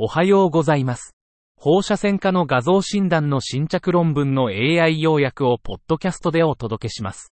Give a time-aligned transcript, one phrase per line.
[0.00, 1.16] おはようございます。
[1.56, 7.32] 放射線科の画像診断の新着論文の AI 要約をポッドキャストでお届けします。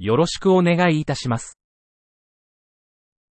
[0.00, 1.60] よろしくお願いいたします。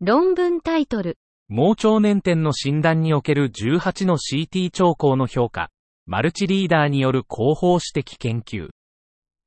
[0.00, 1.16] 論文タイトル、
[1.48, 5.70] 盲腸粘点の診断における18の CT 兆候の評価、
[6.04, 8.70] マルチリーダーによる広報指摘研究。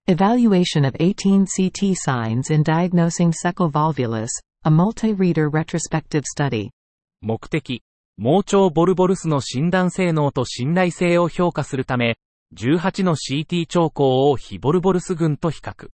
[0.07, 4.29] Evaluation of 18 CT signs in diagnosing cecal volvulus,
[4.63, 6.69] a multi-reader retrospective study.
[7.19, 7.81] 目的、
[8.19, 12.17] 盲腸ボルボルスの診断性能と信頼性を評価するため、
[12.55, 15.89] 18の CT 兆候を非ボルボルス群と比較。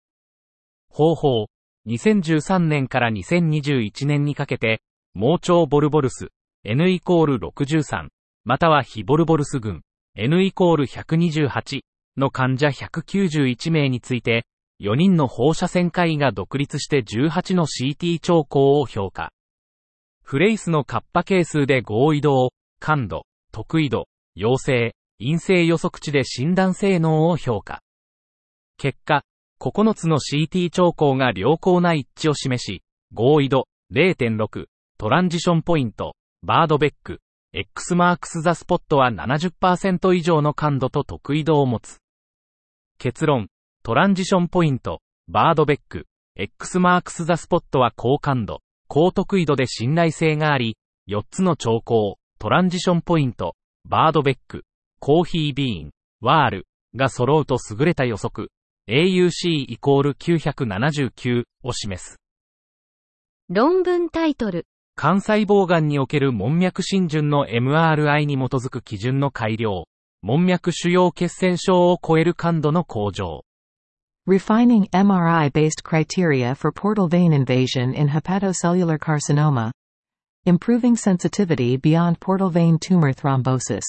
[0.90, 1.48] 方法、
[1.88, 4.82] 2013年から2021年にかけて、
[5.14, 6.30] 盲腸ボルボルス、
[6.64, 8.08] N イコール63、
[8.46, 9.82] または非ボルボルス群、
[10.16, 11.82] N イコール128
[12.16, 14.46] の患者191名について、
[14.80, 19.34] 4人の放射線科医が独立して18の CT 兆候を評価。
[20.24, 27.82] Fleiss のカッパ係数で合意度を、感度、特異度、陽性、陰性予測値で診断性能を評価。
[28.78, 29.24] 結果、
[29.60, 34.66] 9つの CT 兆候が良好な一致を示し、合意度0.6、
[34.98, 37.20] トランジションポイント、バードベック、
[37.54, 42.00] X マークスザスポットは70%以上の感度と特異度を持つ。
[42.98, 43.50] 結論、
[43.84, 48.62] トランジションポイント、バードベック、X マークスザスポットは高感度、
[48.94, 50.78] 高特異度で信頼性があり、
[51.10, 58.52] 4つの兆候、 transition point、bird beak、coffee bean、whirl が揃うと優れた予測、
[58.88, 59.32] AUC
[59.68, 62.20] イコール979を示す。
[63.50, 69.88] 論文タイトル、肝細胞癌における門脈浸潤の MRI に基づく基準の改良、
[70.22, 73.44] 門脈腫瘍血栓症を超える感度の向上。
[74.26, 79.70] Refining MRI-based criteria for portal vein invasion in hepatocellular carcinoma.
[80.46, 83.84] Improving sensitivity beyond portal vein tumor thrombosis.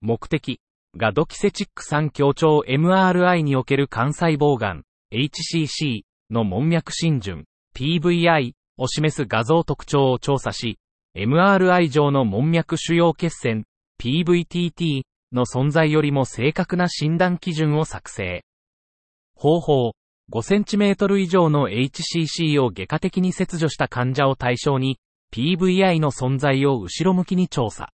[0.00, 0.60] 目的、
[0.96, 7.44] がドキセチック3強調 MRI における肝細胞癌、HCC の門脈浸潤、
[7.76, 10.78] PVI を示す画像特徴を調査し、
[11.14, 13.64] MRI 上の門脈腫瘍血栓、
[14.00, 15.02] PVTT
[15.34, 18.45] の存在よりも正確な診断基準を作成。
[19.36, 19.92] 方法、
[20.32, 24.98] 5cm 以上の HCC を外科的に切除した患者を対象に、
[25.32, 27.90] PVI の存在を後ろ向きに調査。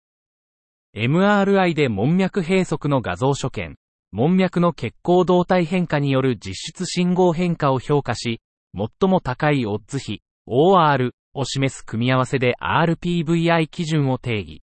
[0.97, 3.77] MRI で門脈閉塞の画像所見、
[4.11, 8.41] 門脈の血行動態変化による実質信号変化を評価し、
[8.75, 14.63] 最も高いオッズ比、OR を示す組み合わせで RPVI 基準を定義。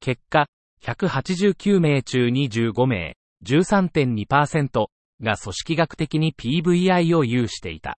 [0.00, 0.46] 結果、
[0.82, 4.86] 189名中25名、13.2%
[5.22, 7.98] が組織学的に PVI を有していた。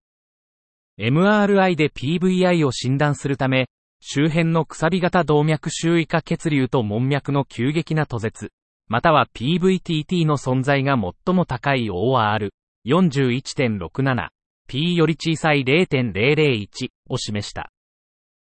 [1.00, 3.68] MRI で PVI を診断するため、
[4.02, 8.52] 周辺のくさび型動脈周囲化血流と門脈の急激な途絶、
[8.88, 12.50] または PVTT の存在が最も高い OR、
[12.86, 14.28] 41.67、
[14.68, 17.72] P より小さい0.001を示した。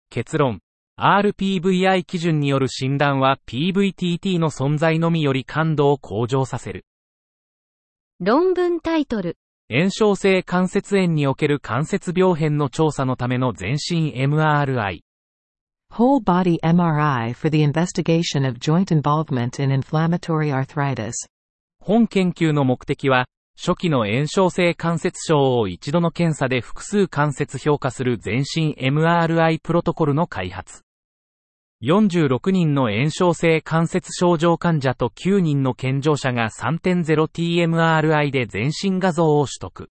[0.09, 0.59] 結論、
[0.99, 6.85] RPVI 基準による診断は PVTT の存在のみより感度を向上させる。
[8.21, 9.35] 論文タイトル、
[9.69, 15.01] 炎症性関節炎における関節病変の調査のための全身 MRI。
[15.91, 21.11] Whole body MRI for the investigation of joint involvement in inflammatory arthritis.
[21.81, 23.25] 本研究の目的は、
[23.59, 30.84] 初期の炎症性関節症を一度の検査で複数関節評価する全身 MRI プロトコルの開発。
[31.83, 39.89] 46人の炎症性関節症状患者と9人の健常者が 3.0TMRI で全身画像を取得。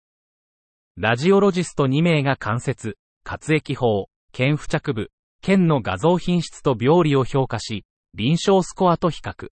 [0.95, 5.09] ラジオロジスト2名が関節、活液法、腱付着部、
[5.41, 7.83] 腱の画像品質と病理を評価し、
[8.13, 9.49] 臨床スコアと比較。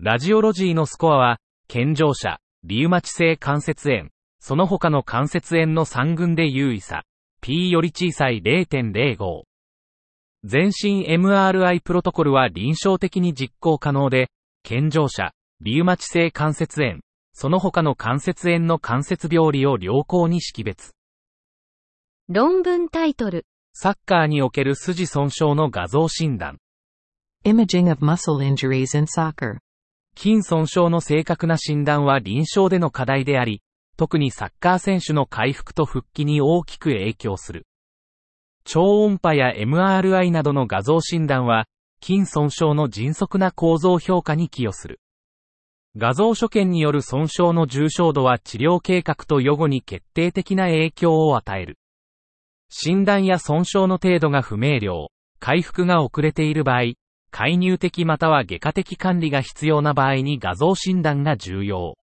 [0.00, 1.38] ラジオロジーのスコアは、
[1.68, 4.08] 健常者、リウマチ性関節炎、
[4.40, 7.04] その他の関節炎の3群で優位さ、
[7.40, 9.49] P より小さい0.05。
[10.42, 14.30] 全身 MRI プロトコルは臨床的に実行可能で、
[14.62, 17.00] 健常者、リウマチ性関節炎、
[17.34, 20.92] その他の関節炎の関節病理を良好に識別。
[22.28, 23.44] 論文タイトル、
[23.74, 26.58] サッカーにおける筋損傷の画像診断。
[27.44, 29.58] Imaging of muscle injuries in soccer.
[30.16, 33.62] 筋損傷の正確な診断は臨床での課題であり、
[33.98, 37.66] 特にサッカー選手の回復と復帰に大きく影響する。
[38.64, 41.66] 超音波や MRI などの画像診断は、
[42.02, 45.00] 筋損傷の迅速な構造評価に寄与する。
[45.96, 51.78] 画像所見による損傷の重症度は治療計画と予後に決定的な影響を与える。
[52.68, 55.08] 診断や損傷の程度が不明瞭、
[55.40, 56.92] 回復が遅れている場合、
[57.32, 61.96] 介入的または外科的管理が必要な場合に画像診断が重要。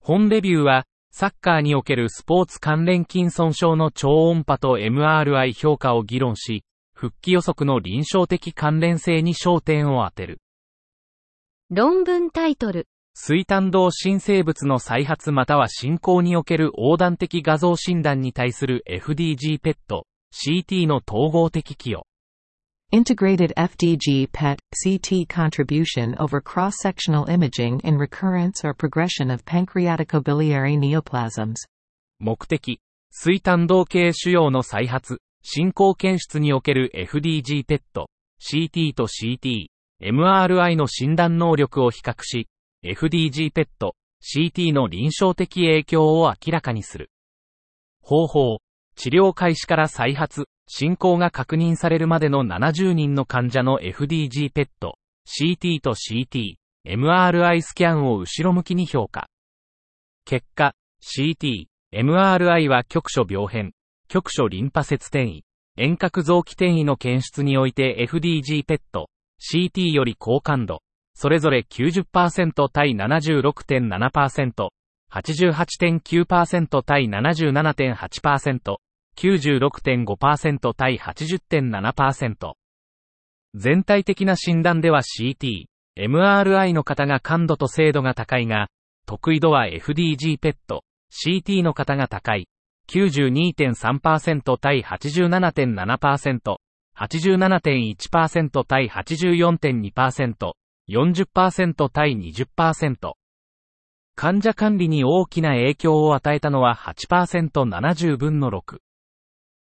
[0.00, 0.84] 本レビューは、
[1.14, 6.64] サッカーにおけるスポーツ関連筋損傷の超音波と MRI 評価を議論し、
[6.94, 10.40] 復帰予測の臨床的関連性に焦点を当てる。
[11.68, 12.88] 論文タイトル。
[13.14, 22.06] 水炭道新生物の再発または進行における横断的画像診断に対する FDG ペット、CT の統合的寄与。
[22.94, 31.56] Integrated FDG PET CT contribution over cross-sectional imaging in recurrence or progression of pancreaticobiliary neoplasms.
[32.18, 32.78] 目的、
[33.10, 39.68] 水炭道系腫瘍の再発、進行検出における FDG ペット、CT と CT、
[40.02, 42.46] MRI の診断能力を比較し、
[42.84, 47.10] FDG ペット、CT の臨床的影響を明らかにする。
[48.02, 48.58] 方法、
[48.96, 56.54] 治療開始から再発、進行が確認されるまでの70人の患者の FDG ペット、CT と CT、
[56.86, 59.28] MRI スキャンを後ろ向きに評価。
[60.24, 63.72] 結果、CT、MRI は局所病変、
[64.08, 65.44] 局所リンパ節転移、
[65.76, 69.08] 遠隔臓器転移の検出において FDG ペット、
[69.40, 70.82] CT より高感度、
[71.14, 74.68] それぞれ90%対76.7%、
[75.12, 78.76] 88.9%対77.8%、
[79.16, 82.52] 96.5%対80.7%。
[83.54, 85.66] 全体的な診断では CT、
[85.98, 88.68] MRI の方が感度と精度が高いが、
[89.06, 92.48] 得意度は FDG ペット、CT の方が高い。
[92.88, 96.56] 92.3%対87.7%、
[96.98, 100.52] 87.1%対84.2%、
[100.88, 103.12] 40%対20%。
[104.14, 108.78] 患者管理に大きな影響を与えたのは 8%70 分の6。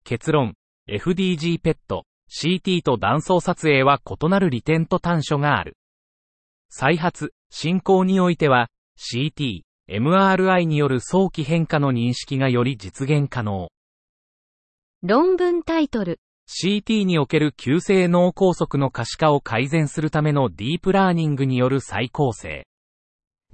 [0.04, 0.54] 結論、
[0.88, 5.76] FDG ペット、CT と断層撮影は異なる利点と短所がある。
[6.70, 13.70] 再発、進行においては、CT、MRI による早期変化の認識がより実現可能。
[15.02, 16.20] 論文タイトル。
[16.48, 22.67] CT における急性脳梗塞の可視化を改善するためのディープラーニングによる再構成。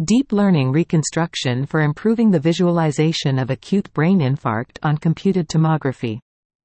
[0.00, 6.18] Deep learning reconstruction for improving the visualization of acute brain infarct on computed tomography.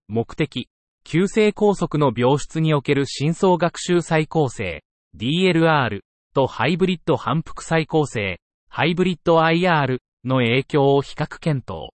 [0.08, 0.68] 目的、
[1.04, 4.82] 急性拘束の病室における深層学習再構成、
[5.16, 6.00] DLR
[6.34, 11.92] とハイブリッド反復再構成、ハイブリッド IR の影響を比較検討。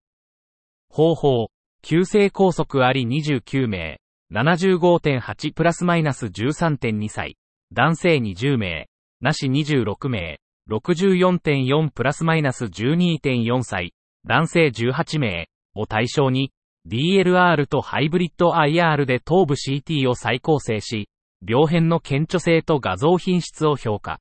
[0.88, 1.48] 方法、
[1.82, 3.98] 急性拘束あり29名、
[4.30, 7.38] 75.8プラスマイナス13.2歳、
[7.72, 8.87] 男性20名、
[9.20, 10.38] なし26名、
[10.70, 13.93] 64.4プラスマイナス12.4歳、
[14.26, 16.52] 男性18名を対象に、
[16.88, 21.08] DLR とハイブリッド IR で頭部 CT を再構成し、
[21.46, 24.20] 病変の顕著性と画像品質を評価。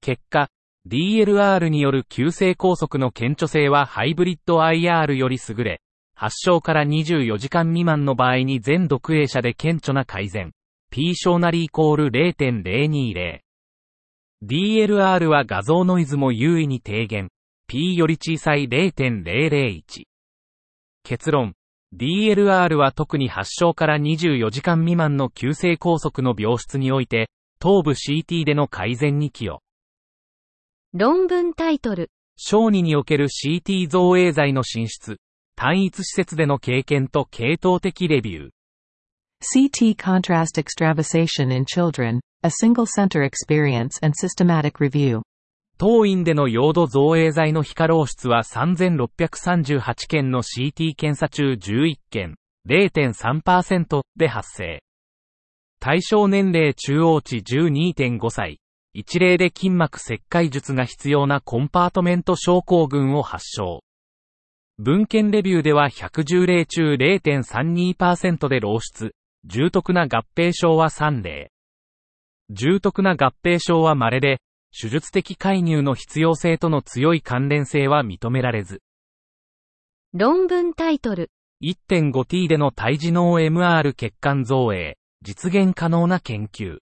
[0.00, 0.48] 結果、
[0.86, 5.80] DLR による急性拘束の顕著性はハイブリッド IR より優れ、
[6.14, 10.52] 発症から24時間未満の場合に全読影者で顕著な改善。
[10.90, 13.47] P 小なりイコール0.020。
[14.44, 17.28] DLR は画像ノイズも優位に低減。
[17.66, 19.82] P より小さい0.001。
[21.02, 21.54] 結論。
[21.94, 29.60] DLR は特に発症から24時間未満の急性拘束の病室において、頭部 CT での改善に寄与。
[30.94, 32.10] 論文タイトル。
[32.36, 35.18] 小児における CT 造影剤の進出。
[35.56, 38.50] 単一施設での経験と系統的レビュー。
[39.40, 45.22] CT contrast extravasation in children, a single center experience and systematic review.
[45.78, 52.34] 当院での陽度造影剤の非過漏出は3638件の CT 検査中11件、
[52.68, 54.82] 0.3%で発生。
[55.80, 58.58] 対象年齢中央値12.5歳。
[58.92, 63.84] 一例で筋膜切開術が必要なコンパートメント症候群を発症。
[64.78, 69.12] 文献レビューでは110例中0.32%で漏出。
[69.44, 71.50] 重篤な合併症は3例。
[72.50, 74.40] 重篤な合併症は稀で、
[74.78, 78.82] 手術的介入の必要性との強い関連性は認められず。
[80.12, 81.30] 論文タイトル。
[81.62, 86.78] 1.5T での胎児脳 MR 血管造影、実現可能な研究。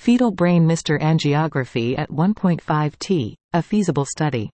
[0.00, 0.98] Fetal brain Mr.
[0.98, 4.50] angiography at 1.5T, a feasible study.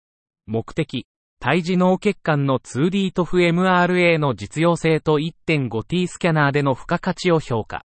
[0.47, 1.07] 目的、
[1.39, 7.85] 胎児脳血管の 2D トフ MRA の実用性と 1.5T スキャナーでの付加価値を評価。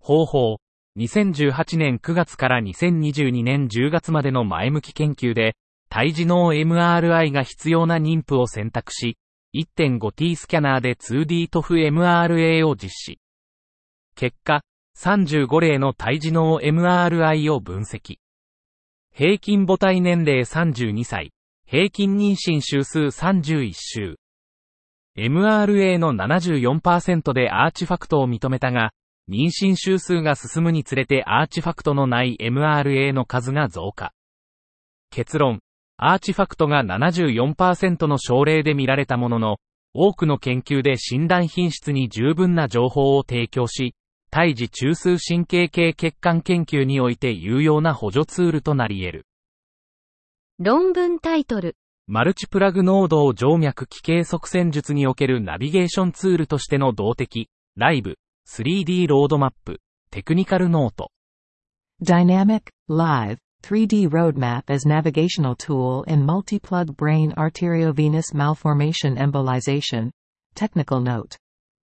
[0.00, 0.56] 方法、
[0.98, 5.54] 2018年9月から2022年10月までの前向き研究で、
[5.90, 9.18] 胎児脳 MRI が必要な妊婦を選択し、
[9.54, 13.18] 1.5T スキャナーで 2D トフ MRA を実施。
[14.14, 14.62] 結果、
[14.98, 18.16] 35例の胎児脳 MRI を分析。
[19.12, 21.32] 平均母体年齢32歳、
[21.68, 24.14] 平均妊娠週数31週。
[25.18, 28.92] MRA の74%でアーチファクトを認めたが、
[29.28, 34.12] 妊娠週数が進むにつれてアーチファクトのない MRA の数が増加。
[35.10, 35.58] 結論、
[35.96, 39.56] アーチファクトが74%の症例で見られたものの、
[39.92, 43.96] 多くの研究で診断品質に十分な情報を提供し、
[44.30, 49.26] 胎児中枢神経系血管研究において有用な補助ツールとなり得る。
[50.58, 51.76] 論文タイトル。
[52.06, 58.16] マルチプラグ濃度静脈奇形側線術におけるナビゲーションツールとしての動的、ライブ、
[58.48, 61.10] 3D ロードマップ、テクニカルノート。
[62.02, 70.08] Dynamic, live, 3D roadmap as navigational tool in multi-plug brain arteriovenous malformation embolization.
[70.54, 71.36] Technical note.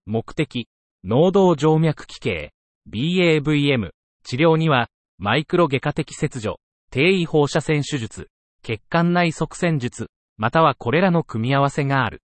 [0.07, 0.67] 目的、
[1.03, 2.51] 脳動静脈奇形、
[2.89, 3.91] BAVM。
[4.23, 4.89] 治療には、
[5.19, 6.57] マイクロ外科的切除、
[6.89, 8.29] 低位放射線手術、
[8.65, 12.21] 血管内側線術、またはこれらの組み合わせがある。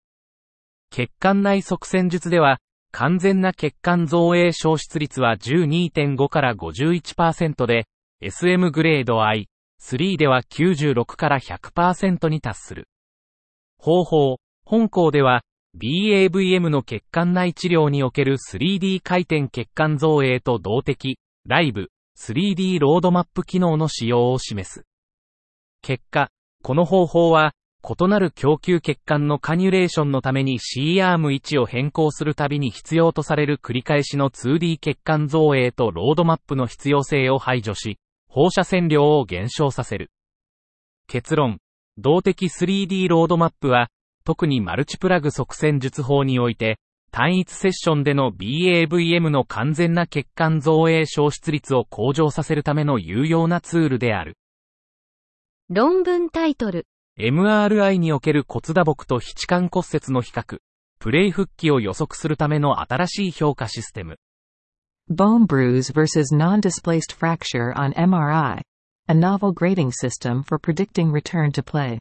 [0.91, 2.61] 血管内側線術では、
[2.93, 7.87] 完全な血管造影消失率は12.5から51%で、
[8.21, 9.49] SM グレード I、
[9.83, 12.89] 3では96から100%に達する。
[13.77, 15.43] 方法、本校では、
[15.77, 24.88] BAVM の血管内治療における 3D 回転血管造影と動的、ライブ、3D ロードマップ機能の使用を示す。
[25.83, 26.31] 結果、
[26.63, 40.11] この方法は、異なる供給血管のカニュレーションのために C アーム位置を変更するたびに必要とされる繰り返しの 2D 血管造影とロードマップの必要性を排除し、放射線量を減少させる。
[41.07, 41.59] 結論、
[41.97, 43.89] 動的 3D ロードマップは、
[44.25, 46.79] 特にマルチプラグ側線術法において、
[47.11, 54.37] 単一セッションでの BAVM の完全な血管造影消失率を向上させるための有用なツールである。
[55.71, 56.87] 論文タイトル。
[57.21, 60.61] MRI における骨打撲と七痴骨折の比較。
[60.99, 64.17] プレイ復帰を予測するための新しい評価システム。
[65.11, 66.35] Bone bruise vs.
[66.35, 68.63] non-displaced fracture on MRI.A
[69.13, 71.99] novel grading system for predicting return to play.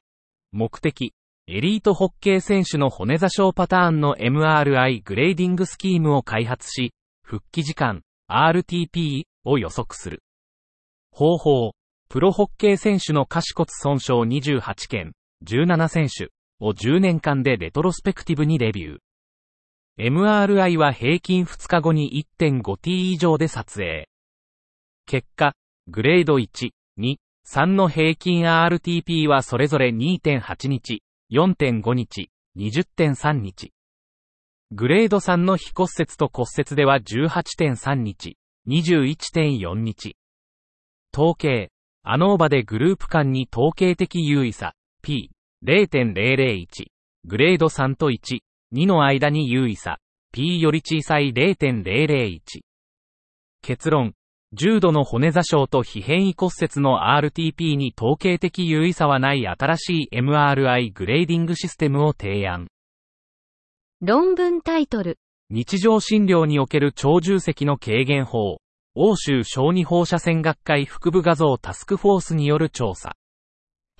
[0.53, 1.13] 目的。
[1.47, 10.23] エリートホッケー選手の骨座礁パターンの MRI グレーディングスキームを開発し、復帰時間、RTP を予測する。
[11.11, 11.76] 方法。
[12.09, 15.13] プロホッケー選手の下肢骨損傷28件、
[15.45, 16.29] 17選手
[16.61, 18.97] を10年間でレトロスペクティブにレビュー。
[19.99, 24.07] MRI は平均2日後に 1.5t 以上で撮影。
[25.05, 25.53] 結果、
[25.87, 33.73] グレード1、2、3の平均 RTP はそれぞれ2.8日、4.5日、20.3日。
[34.71, 38.37] グレード3の非骨折と骨折では18.3日、
[38.67, 40.15] 21.4日。
[41.13, 41.69] 統計、
[42.09, 45.29] アノーバでグループ間に統計的優位差、P、
[45.65, 46.65] 0.001、
[47.25, 48.39] グレード3と1、
[48.73, 49.97] 2の間に優位差、
[50.31, 52.39] P より小さい0.001。
[53.61, 54.13] 結論、
[54.53, 62.67] 重度の骨座症と非変異骨折の RTP に統計的優位差はない新しい MRI グレーディングシステムを提案。
[63.99, 65.17] 論文タイトル。
[65.49, 68.59] 日常診療における超重積の軽減法。
[68.99, 73.15] 欧州小児放射線学会腹部画像タスクフォースによる調査。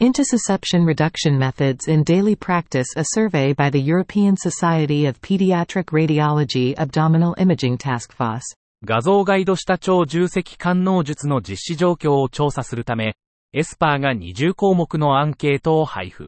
[0.01, 6.75] Intussusception reduction methods in daily practice A survey by the European Society of Pediatric Radiology
[6.77, 8.42] Abdominal Imaging Task Force
[8.84, 13.16] 画像ガイドした超重積感能術の実施状況を調査するため、
[13.54, 16.25] エスパーが20項目のアンケートを配布。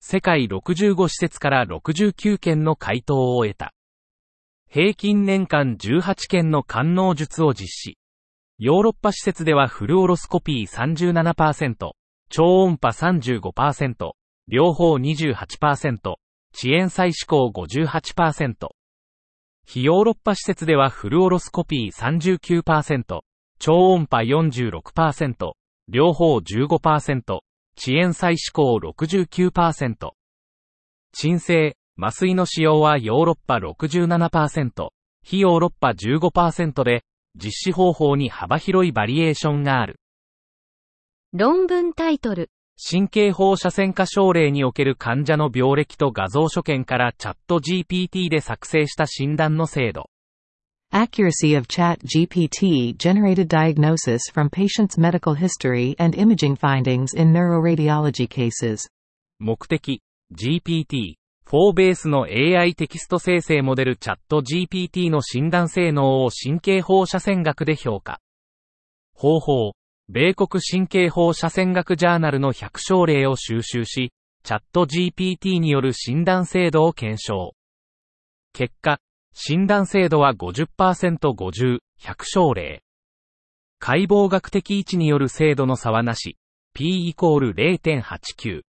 [0.00, 3.72] 世界65施設から69件の回答を得た。
[4.74, 7.98] 平均年間18件の感能術を実施。
[8.56, 11.90] ヨーロッパ施設ではフルオロスコピー37%、
[12.30, 14.12] 超音波35%、
[14.48, 16.18] 両方28%、遅
[16.64, 18.70] 延再思考58%。
[19.66, 23.20] 非ヨーロッパ施設ではフルオロスコピー39%、
[23.58, 25.52] 超音波46%、
[25.88, 27.42] 両方15%、遅
[27.88, 30.12] 延再思考69%。
[31.12, 34.88] 鎮静、麻酔の使用はヨーロッパ67%、
[35.22, 37.04] 非ヨーロッパ15%で、
[37.36, 40.00] 実施方法に幅広いバリエーションがある。
[41.32, 42.50] 論文タイトル。
[42.76, 50.10] 神経放射線科症例における患者の病歴と画像所見からチャット GPT で作成した診断の精度。
[50.92, 58.88] Accuracy of Chat GPT generated diagnosis from patient's medical history and imaging findings in neuroradiology cases.
[59.38, 60.02] 目的、
[60.34, 61.21] GPT、
[61.52, 68.20] 4 4ベースの AI テキスト生成モデルチャット GPT の診断性能を神経放射線学で評価。
[69.14, 69.72] 方法、
[70.08, 74.12] 米国神経放射線学ジャーナルの100症例を収集し、
[74.44, 77.54] チャット GPT による診断精度を検証。
[78.54, 78.98] 結果、
[79.34, 80.66] 診断精度は50%、
[81.18, 82.82] 50、100症例。
[83.78, 86.38] 解剖学的位置による精度の差はなし、
[86.72, 88.62] P イコール0.89。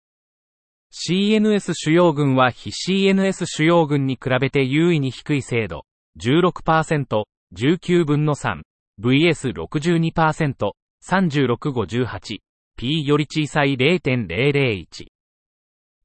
[0.96, 5.86] CNS 主要群は非 CNS 主要群に比べて優位に低い精度、
[6.20, 7.24] 16%、
[7.56, 8.62] 19分の3、
[9.02, 10.72] VS62%、
[11.04, 12.38] 3658、
[12.78, 15.08] P より小さい0.001。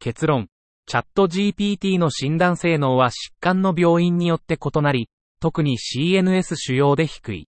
[0.00, 0.48] 結論、
[0.86, 7.48] チャット GPT の診断性能は疾患の病院によって異なり、特に CNS 主要で低い。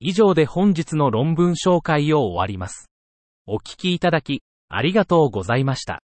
[0.00, 2.90] 以上で本日の論文紹介を終わります。
[3.46, 6.02] お聞きいただき、ありがとうございました。